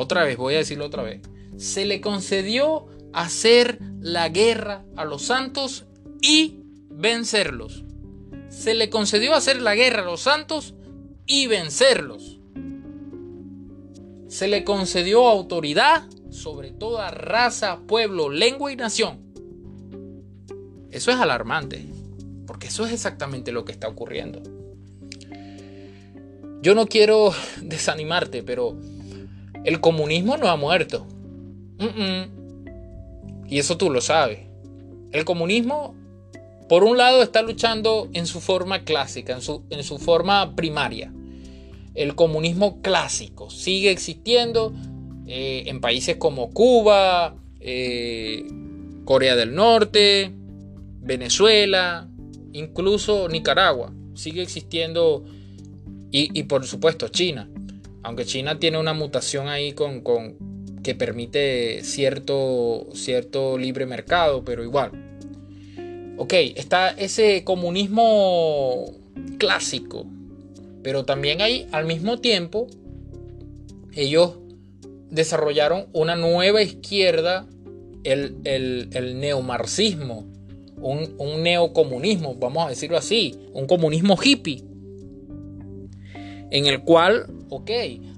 [0.00, 1.22] Otra vez, voy a decirlo otra vez.
[1.56, 5.86] Se le concedió hacer la guerra a los santos
[6.22, 7.82] y vencerlos.
[8.48, 10.76] Se le concedió hacer la guerra a los santos
[11.26, 12.38] y vencerlos.
[14.28, 19.18] Se le concedió autoridad sobre toda raza, pueblo, lengua y nación.
[20.92, 21.86] Eso es alarmante,
[22.46, 24.44] porque eso es exactamente lo que está ocurriendo.
[26.62, 27.32] Yo no quiero
[27.62, 28.78] desanimarte, pero
[29.68, 31.06] el comunismo no ha muerto.
[33.46, 34.40] Y eso tú lo sabes.
[35.12, 35.94] El comunismo,
[36.70, 41.12] por un lado, está luchando en su forma clásica, en su, en su forma primaria.
[41.94, 44.72] El comunismo clásico sigue existiendo
[45.26, 48.46] eh, en países como Cuba, eh,
[49.04, 50.32] Corea del Norte,
[51.02, 52.08] Venezuela,
[52.54, 53.92] incluso Nicaragua.
[54.14, 55.26] Sigue existiendo
[56.10, 57.50] y, por supuesto China.
[58.02, 60.02] Aunque China tiene una mutación ahí con,
[60.82, 64.92] que permite cierto, cierto libre mercado, pero igual.
[66.16, 68.92] Ok, está ese comunismo
[69.38, 70.06] clásico,
[70.82, 72.66] pero también hay al mismo tiempo
[73.94, 74.38] ellos
[75.10, 77.46] desarrollaron una nueva izquierda,
[78.04, 80.24] el, el, neomarxismo,
[80.80, 84.62] un, un, neocomunismo, vamos a decirlo así, un comunismo hippie,
[86.50, 87.70] en el cual, ok,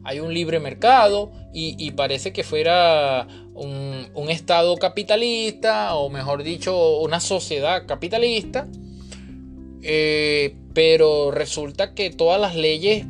[0.04, 7.20] hay un libre mercado y, parece que fuera un, estado capitalista, o mejor dicho, una
[7.20, 8.68] sociedad capitalista,
[9.82, 13.06] eh, pero resulta que todas las leyes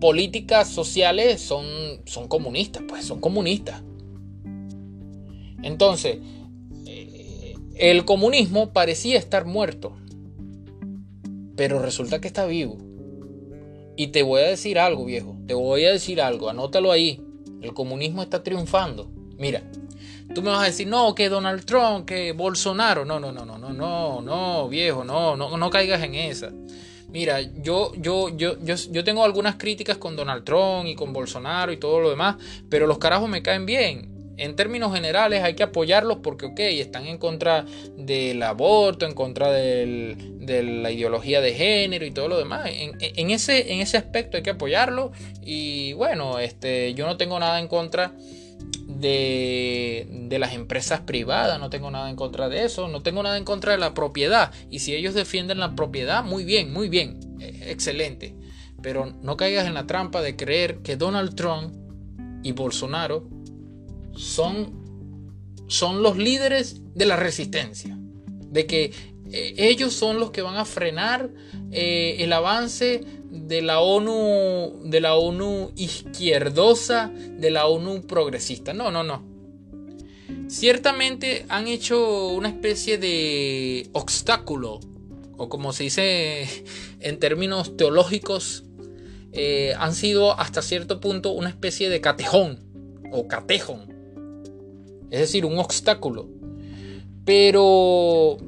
[0.00, 1.66] políticas sociales son,
[2.06, 3.82] son comunistas, pues son comunistas.
[5.62, 6.18] Entonces,
[6.86, 9.96] eh, el comunismo parecía estar muerto,
[11.54, 12.89] pero resulta que está vivo.
[14.00, 17.22] Y te voy a decir algo, viejo, te voy a decir algo, anótalo ahí.
[17.60, 19.10] El comunismo está triunfando.
[19.36, 19.62] Mira,
[20.34, 23.04] tú me vas a decir, no, que Donald Trump, que Bolsonaro.
[23.04, 26.50] No, no, no, no, no, no, no, viejo, no, no, no caigas en esa.
[27.10, 31.70] Mira, yo, yo, yo, yo, yo tengo algunas críticas con Donald Trump y con Bolsonaro
[31.70, 32.36] y todo lo demás,
[32.70, 34.19] pero los carajos me caen bien.
[34.40, 37.66] En términos generales hay que apoyarlos porque, ok, están en contra
[37.98, 42.70] del aborto, en contra de la ideología de género y todo lo demás.
[42.72, 45.10] En, ese, en ese aspecto hay que apoyarlos
[45.42, 48.14] y bueno, este, yo no tengo nada en contra
[48.86, 53.44] de, las empresas privadas, no tengo nada en contra de eso, no tengo nada en
[53.44, 54.52] contra de la propiedad.
[54.70, 58.34] Y si ellos defienden la propiedad, muy bien, muy bien, e, excelente.
[58.80, 61.74] Pero no caigas en la trampa de creer que Donald Trump
[62.42, 63.28] y Bolsonaro
[64.14, 67.96] son, son los líderes de la resistencia.
[68.50, 68.92] De que
[69.30, 71.30] eh, ellos son los que van a frenar
[71.70, 78.74] eh, el avance de la ONU, de la ONU izquierdosa, de la ONU progresista.
[78.74, 79.24] No, no, no.
[80.48, 84.80] Ciertamente han hecho una especie de obstáculo,
[85.36, 86.48] o como se dice
[87.00, 88.64] en términos teológicos,
[89.32, 92.58] eh, han sido hasta cierto punto una especie de catejón
[93.12, 93.89] o catejón.
[95.10, 96.28] Es decir, un obstáculo.
[97.24, 98.38] Pero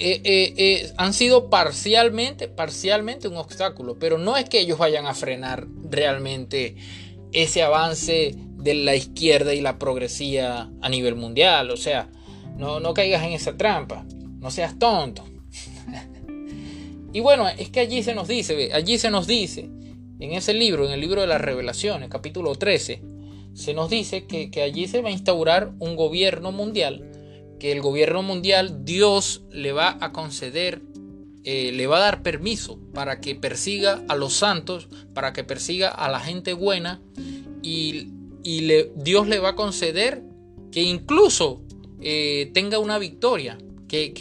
[0.00, 5.06] eh, eh, eh, han sido parcialmente, parcialmente un obstáculo, pero no es que ellos vayan
[5.06, 6.76] a frenar realmente
[7.32, 11.70] ese avance de la izquierda y la progresía a nivel mundial.
[11.72, 12.08] O sea,
[12.56, 14.04] no, no caigas en esa trampa,
[14.38, 15.24] no seas tonto.
[17.12, 19.68] y bueno, es que allí se nos dice, allí se nos dice,
[20.20, 23.02] en ese libro, en el libro de las revelaciones, capítulo 13,
[23.58, 27.10] se nos dice que, allí se va a instaurar un gobierno mundial
[27.58, 30.80] que el gobierno mundial, Dios le va a conceder,
[31.42, 35.88] eh, le va a dar permiso para que persiga a los santos, para que persiga
[35.88, 37.02] a la gente buena
[37.60, 38.14] y,
[38.94, 40.22] Dios le va a conceder
[40.70, 41.60] que incluso
[42.00, 44.14] eh, tenga una victoria, que,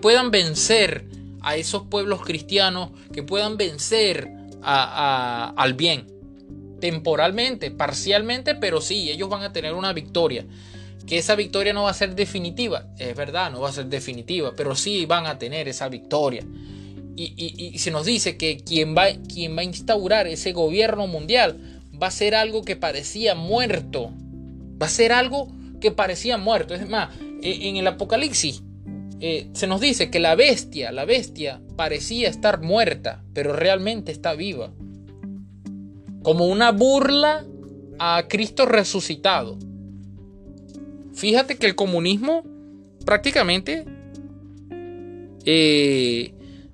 [0.00, 1.06] puedan vencer
[1.40, 4.30] a esos pueblos cristianos, que puedan vencer
[4.62, 6.19] al bien
[6.80, 10.46] temporalmente, parcialmente, pero sí, ellos van a tener una victoria
[11.06, 12.86] que esa victoria no va a ser definitiva.
[12.96, 16.44] Es verdad, no va a ser definitiva, pero sí van a tener esa victoria.
[17.16, 22.06] Y, se nos dice que quien va, quien va a instaurar ese gobierno mundial va
[22.06, 24.12] a ser algo que parecía muerto.
[24.80, 26.74] Va a ser algo que parecía muerto.
[26.74, 27.10] Es más,
[27.42, 28.62] e, en el Apocalipsis
[29.20, 34.34] eh, se nos dice que la bestia, la bestia parecía estar muerta, pero realmente está
[34.34, 34.72] viva.
[36.22, 37.44] Como una burla
[37.98, 39.58] a Cristo resucitado.
[41.14, 42.44] Fíjate que el comunismo
[43.04, 43.84] prácticamente
[45.44, 46.32] eh,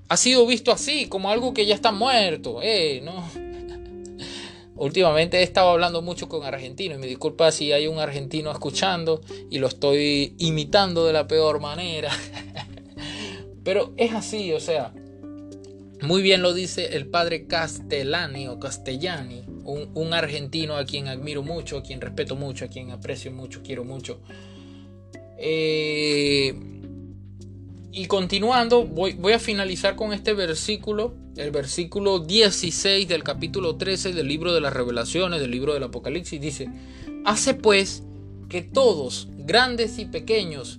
[0.09, 2.61] ha sido visto así, como algo que ya está muerto.
[2.63, 3.29] Eh, no.
[4.77, 9.21] Últimamente he estado hablando mucho con argentinos y me disculpa si hay un argentino escuchando
[9.51, 12.11] y lo estoy imitando de la peor manera.
[13.65, 14.93] Pero es así, o sea,
[16.03, 21.79] muy bien lo dice el padre Castellani o Castellani, un, argentino a quien admiro mucho,
[21.79, 24.21] a quien respeto mucho, a quien aprecio mucho, quiero mucho.
[25.39, 26.55] Eh,
[27.93, 34.13] y continuando, voy, voy a finalizar con este versículo, el versículo 16 del capítulo 13
[34.13, 36.41] del libro de las revelaciones, del libro del Apocalipsis.
[36.41, 36.69] Dice,
[37.25, 38.03] hace pues
[38.51, 40.79] que todos, grandes y pequeños,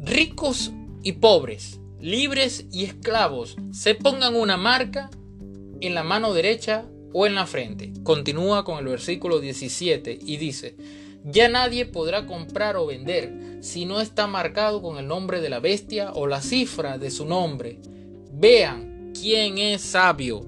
[0.00, 0.70] ricos
[1.02, 5.10] y pobres, libres y esclavos, se pongan una marca
[5.80, 6.84] en la mano derecha
[7.14, 7.94] o en la frente.
[8.02, 10.76] Continúa con el versículo 17 y dice,
[11.24, 15.60] ya nadie podrá comprar o vender si no está marcado con el nombre de la
[15.60, 17.80] bestia o la cifra de su nombre.
[18.34, 20.44] Vean quién es sabio.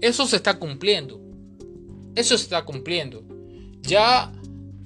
[0.00, 1.20] Eso se está cumpliendo.
[2.14, 3.22] Eso se está cumpliendo.
[3.82, 4.32] Ya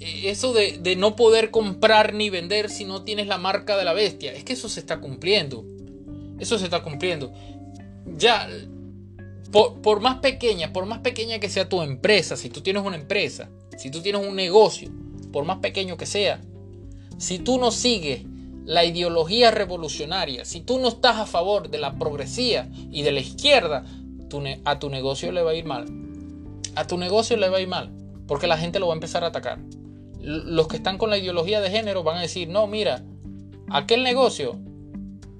[0.04, 3.92] eso de, de, no poder comprar ni vender si no tienes la marca de la
[3.92, 4.32] bestia.
[4.32, 5.64] Es que eso se está cumpliendo.
[6.38, 7.32] Eso se está cumpliendo.
[8.16, 8.48] Ya,
[9.50, 12.96] por, por, más pequeña, por más pequeña que sea tu empresa, si tú tienes una
[12.96, 14.90] empresa, si tú tienes un negocio,
[15.32, 16.40] por más pequeño que sea,
[17.18, 18.22] si tú no sigues
[18.64, 23.20] la ideología revolucionaria, si tú no estás a favor de la progresía y de la
[23.20, 23.84] izquierda,
[24.64, 25.86] a tu negocio le va a ir mal.
[26.74, 27.90] A tu negocio le va a ir mal,
[28.26, 29.60] porque la gente lo va a empezar a atacar.
[30.24, 33.04] Los que están con la ideología de género van a decir, no, mira,
[33.70, 34.58] aquel negocio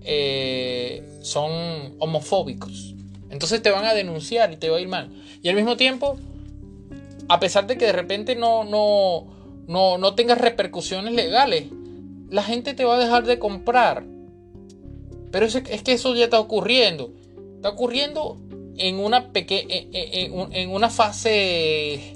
[0.03, 2.95] eh, son homofóbicos.
[3.31, 5.11] Entonces te van a denunciar y te va a ir mal.
[5.43, 6.19] Y al mismo tiempo,
[7.29, 9.27] a pesar de que de repente no, no,
[9.67, 11.67] no, no tengas repercusiones legales,
[12.31, 14.05] la gente te va a dejar de comprar.
[15.31, 17.13] Pero es, es que eso ya está ocurriendo.
[17.57, 18.39] Está ocurriendo
[18.77, 22.15] en una pequeña en, en, una fase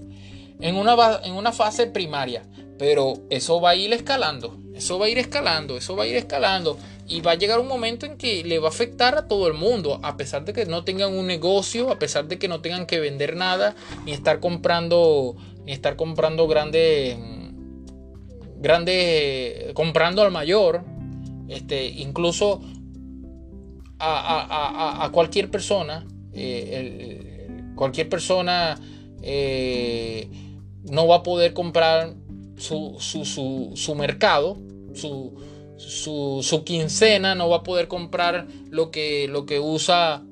[0.60, 2.44] en una, en una fase primaria.
[2.78, 4.56] Pero eso va a ir escalando.
[4.74, 5.76] Eso va a ir escalando.
[5.76, 6.78] Eso va a ir escalando.
[7.08, 9.54] Y va a llegar un momento en que le va a afectar a todo el
[9.54, 12.86] mundo, a pesar de que no tengan un negocio, a pesar de que no tengan
[12.86, 17.16] que vender nada, ni estar comprando, ni estar comprando grandes,
[18.58, 20.84] grandes, comprando al mayor,
[21.48, 22.60] este, incluso
[23.98, 28.78] a, cualquier persona, eh, cualquier persona
[29.22, 30.28] eh,
[30.84, 32.14] no va a poder comprar
[32.56, 34.58] su, su, su, su mercado,
[34.94, 35.34] su,
[35.78, 40.22] su, quincena, no va a poder comprar lo que, lo que usa,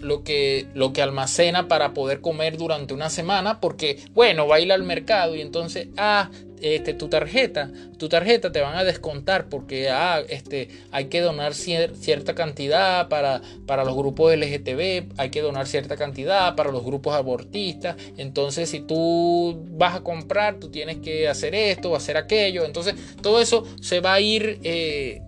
[0.00, 4.60] lo que, lo que almacena para poder comer durante una semana, porque, bueno, va a
[4.60, 6.30] ir al mercado y entonces, ah,
[6.62, 11.54] este, tu tarjeta, tu tarjeta te van a descontar porque ah, este, hay que donar
[11.54, 17.14] cierta cantidad para, para los grupos LGTB, hay que donar cierta cantidad para los grupos
[17.14, 17.96] abortistas.
[18.16, 22.64] Entonces, si tú vas a comprar, tú tienes que hacer esto, hacer aquello.
[22.64, 24.58] Entonces, todo eso se va a ir.
[24.62, 25.22] Eh,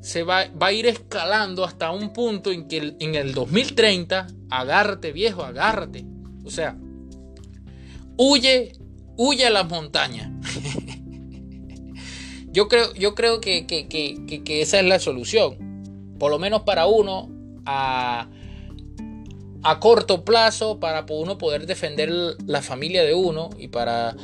[0.00, 5.12] se va, va, a ir escalando hasta un punto en que en el 2030, agárrate
[5.12, 6.04] viejo, agárrate.
[6.44, 6.76] O sea,
[8.16, 8.72] huye
[9.16, 10.30] huye a las montañas.
[12.52, 13.66] yo creo, yo creo que,
[14.60, 16.14] esa es la solución.
[16.18, 17.30] Por lo menos para uno,
[17.66, 18.28] a,
[19.62, 22.10] a corto plazo, para uno poder defender
[22.46, 24.16] la familia de uno y para,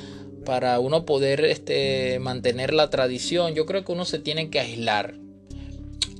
[0.44, 5.14] para uno poder este, mantener la tradición, yo creo que uno se tiene que aislar.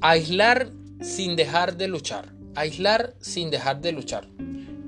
[0.00, 2.32] Aislar sin dejar de luchar.
[2.54, 4.28] Aislar sin dejar de luchar.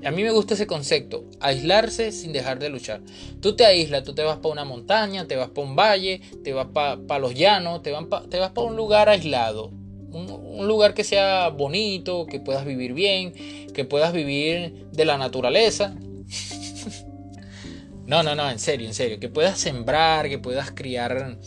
[0.03, 3.01] A mí me gusta ese concepto, aislarse sin dejar de luchar.
[3.39, 6.53] Tú te aíslas, tú te vas para una montaña, te vas para un valle, te
[6.53, 7.93] vas para los llanos, te,
[8.29, 9.71] te vas para un lugar aislado.
[10.11, 13.33] Un, lugar que sea bonito, que puedas vivir bien,
[13.73, 15.95] que puedas vivir de la naturaleza.
[18.05, 19.19] no, no, no, en serio, en serio.
[19.19, 21.37] Que puedas sembrar, que puedas criar,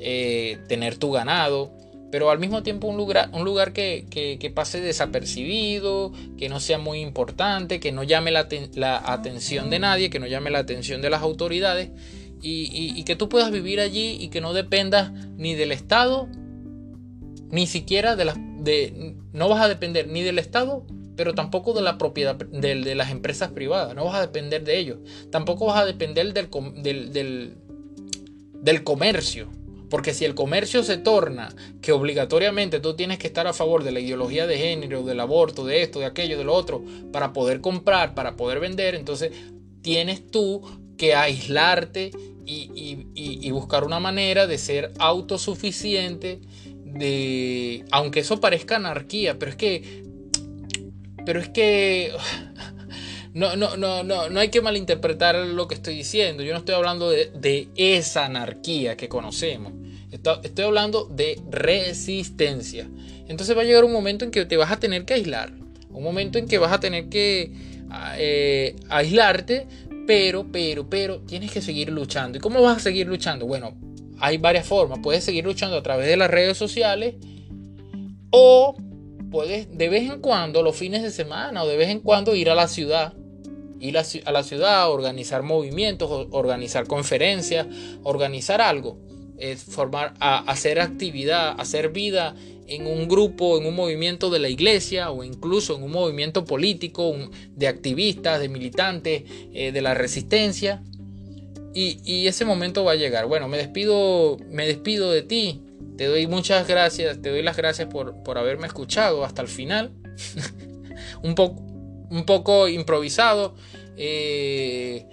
[0.00, 1.72] eh, tener tu ganado
[2.10, 7.00] pero al mismo tiempo un lugar, un lugar que, pase desapercibido, que no sea muy
[7.00, 8.46] importante, que no llame la,
[9.04, 11.90] atención de nadie, que no llame la atención de las autoridades
[12.40, 16.28] y, que tú puedas vivir allí y que no dependas ni del Estado,
[17.50, 18.38] ni siquiera de las...
[18.58, 20.84] De, no vas a depender ni del Estado,
[21.14, 24.78] pero tampoco de la propiedad de, de, las empresas privadas, no vas a depender de
[24.78, 24.98] ellos,
[25.30, 27.56] tampoco vas a depender del, del,
[28.62, 29.48] del comercio
[29.90, 33.92] porque si el comercio se torna que obligatoriamente tú tienes que estar a favor de
[33.92, 36.82] la ideología de género, del aborto, de esto, de aquello, de lo otro,
[37.12, 39.32] para poder comprar, para poder vender, entonces
[39.82, 40.62] tienes tú
[40.96, 42.10] que aislarte
[42.44, 46.40] y, buscar una manera de ser autosuficiente,
[46.84, 50.04] de, aunque eso parezca anarquía, pero es que,
[51.26, 52.12] pero es que,
[53.34, 56.42] no, no, no, no, no hay que malinterpretar lo que estoy diciendo.
[56.42, 59.72] Yo no estoy hablando de, esa anarquía que conocemos.
[60.10, 62.88] Estoy, hablando de resistencia.
[63.28, 65.52] Entonces va a llegar un momento en que te vas a tener que aislar.
[65.90, 67.52] Un momento en que vas a tener que
[68.16, 69.66] eh, aislarte,
[70.06, 72.38] pero, pero, pero tienes que seguir luchando.
[72.38, 73.46] ¿Y cómo vas a seguir luchando?
[73.46, 73.76] Bueno,
[74.18, 75.00] hay varias formas.
[75.02, 77.16] Puedes seguir luchando a través de las redes sociales
[78.30, 78.76] o
[79.30, 82.50] puedes de vez en cuando, los fines de semana o de vez en cuando ir
[82.50, 83.14] a la ciudad.
[83.80, 87.66] Ir a la ciudad, organizar movimientos, organizar conferencias,
[88.02, 88.98] organizar algo.
[89.56, 92.34] formar, hacer actividad, hacer vida
[92.68, 97.14] en un grupo, en un movimiento de la iglesia o incluso en un movimiento político
[97.56, 99.24] de activistas, de militantes,
[99.54, 100.82] eh, de la resistencia.
[101.74, 103.26] Y, ese momento va a llegar.
[103.26, 105.62] Bueno, me despido, me despido de ti.
[105.96, 109.92] Te doy muchas gracias, te doy las gracias por, haberme escuchado hasta el final.
[111.22, 111.62] un, poco,
[112.10, 113.54] un poco improvisado.
[113.96, 115.06] Eh,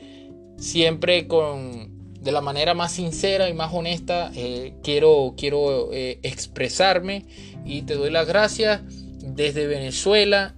[0.58, 7.26] siempre con de la manera más sincera y más honesta eh, quiero, quiero eh, expresarme
[7.66, 8.82] y te doy las gracias
[9.22, 10.56] desde Venezuela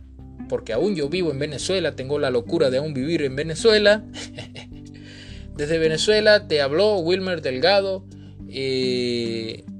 [0.47, 4.05] porque aún yo vivo en Venezuela tengo la locura de aún vivir en Venezuela
[5.57, 8.05] Desde Venezuela te habló Wilmer Delgado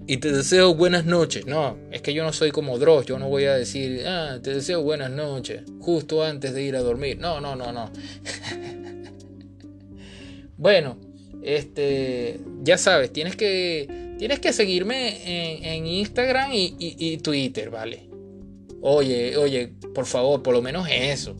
[0.07, 1.45] y te deseo buenas noches.
[1.45, 4.53] No, es que yo no soy como Dross, yo no voy a decir, ah, te
[4.53, 7.19] deseo buenas noches, justo antes de ir a dormir.
[7.19, 7.91] No, no, no, no.
[10.57, 10.97] bueno,
[11.43, 18.07] este, ya sabes, tienes que, tienes que seguirme en, Instagram y, y Twitter, ¿vale?
[18.81, 21.35] Oye, oye, por favor, por lo menos eso.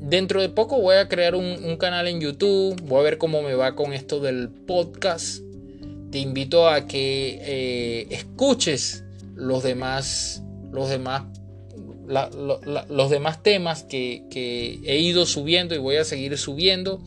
[0.00, 3.54] Dentro de poco voy a crear un, canal en YouTube, voy a ver cómo me
[3.54, 5.42] va con esto del podcast.
[6.10, 9.04] Te invito a que eh, escuches
[9.34, 10.42] los demás,
[10.72, 11.24] los demás,
[12.06, 14.22] los demás temas que,
[14.84, 17.02] he ido subiendo y voy a seguir subiendo.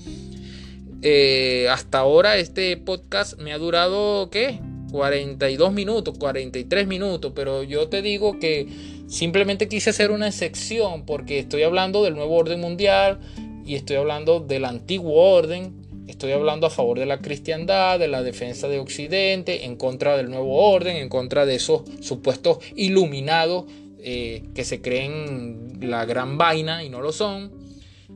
[1.01, 4.59] Eh, hasta ahora este podcast me ha durado, ¿qué?
[4.91, 8.67] 42 minutos, 43 minutos, pero yo te digo que
[9.07, 13.19] simplemente quise hacer una excepción porque estoy hablando del nuevo orden mundial
[13.65, 15.78] y estoy hablando del antiguo orden,
[16.09, 20.29] estoy hablando a favor de la cristiandad, de la defensa de Occidente, en contra del
[20.29, 23.65] nuevo orden, en contra de esos supuestos iluminados
[23.99, 27.51] eh, que se creen la gran vaina y no lo son.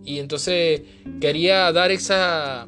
[0.04, 0.82] Y entonces
[1.22, 2.68] quería dar esa...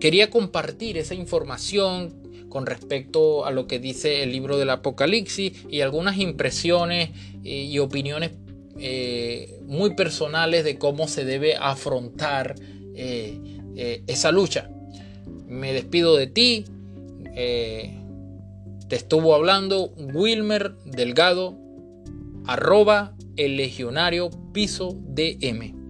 [0.00, 5.80] Quería compartir esa información con respecto a lo que dice el libro del Apocalipsis y
[5.80, 7.10] algunas impresiones
[7.44, 8.32] eh, y opiniones
[8.80, 12.56] eh, muy personales de cómo se debe afrontar
[13.76, 14.70] esa lucha.
[15.46, 16.64] Me despido de ti.
[17.34, 21.58] te estuvo hablando Wilmer Delgado,
[22.46, 25.81] arroba el legionario piso DM.